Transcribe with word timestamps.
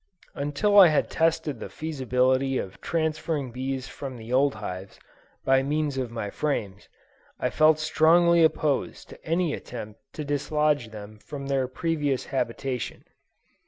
Until 0.33 0.79
I 0.79 0.87
had 0.87 1.11
tested 1.11 1.59
the 1.59 1.69
feasibility 1.69 2.57
of 2.57 2.81
transferring 2.81 3.51
bees 3.51 3.87
from 3.87 4.17
the 4.17 4.33
old 4.33 4.55
hives, 4.55 4.99
by 5.45 5.61
means 5.61 5.95
of 5.99 6.09
my 6.09 6.31
frames, 6.31 6.89
I 7.39 7.51
felt 7.51 7.77
strongly 7.77 8.43
opposed 8.43 9.09
to 9.09 9.23
any 9.23 9.53
attempt 9.53 9.99
to 10.13 10.25
dislodge 10.25 10.89
them 10.89 11.19
from 11.19 11.45
their 11.45 11.67
previous 11.67 12.25
habitation. 12.25 13.03